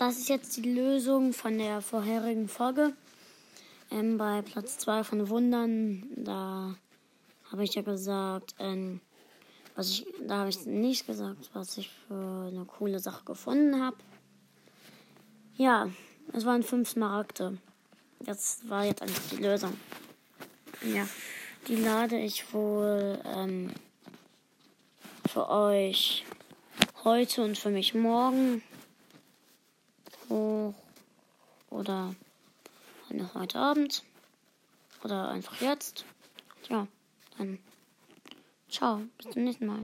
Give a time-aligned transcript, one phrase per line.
[0.00, 2.94] das ist jetzt die Lösung von der vorherigen Folge.
[3.90, 6.74] Ähm, bei Platz 2 von Wundern, da
[7.52, 9.02] habe ich ja gesagt, ähm,
[9.76, 13.96] was ich, da habe ich nicht gesagt, was ich für eine coole Sache gefunden habe.
[15.56, 15.90] Ja,
[16.32, 17.58] es waren fünf Smaragde.
[18.20, 19.74] Das war jetzt einfach die Lösung.
[20.82, 21.06] Ja,
[21.68, 23.70] die lade ich wohl ähm,
[25.30, 26.24] für euch
[27.04, 28.62] heute und für mich morgen
[31.80, 32.14] Oder
[33.08, 34.04] noch heute Abend.
[35.02, 36.04] Oder einfach jetzt.
[36.68, 36.86] Ja,
[37.38, 37.58] dann
[38.68, 39.78] ciao, bis zum nächsten Mal.